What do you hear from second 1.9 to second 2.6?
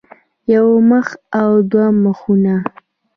مخونه